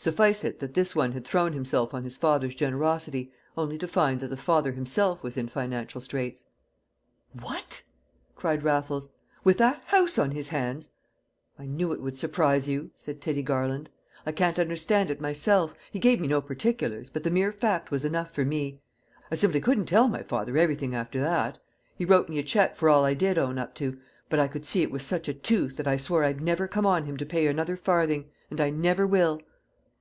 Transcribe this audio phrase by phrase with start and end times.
[0.00, 4.18] Suffice it that this one had thrown himself on his father's generosity, only to find
[4.20, 6.42] that the father himself was in financial straits.
[7.38, 7.82] "What!"
[8.34, 9.10] cried Raffles,
[9.44, 10.88] "with that house on his hands?"
[11.58, 13.90] "I knew it would surprise you," said Teddy Garland.
[14.24, 18.02] "I can't understand it myself; he gave me no particulars, but the mere fact was
[18.02, 18.80] enough for me.
[19.30, 21.58] I simply couldn't tell my father everything after that.
[21.98, 24.00] He wrote me a cheque for all I did own up to,
[24.30, 26.86] but I could see it was such a tooth that I swore I'd never come
[26.86, 28.30] on him to pay another farthing.
[28.50, 29.42] And I never will!"